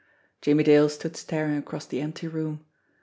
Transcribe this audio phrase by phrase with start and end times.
[0.41, 2.65] Jimmie Dale stood staring across the empty room.